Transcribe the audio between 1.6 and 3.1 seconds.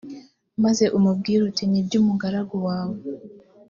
ni iby umugaragu wawe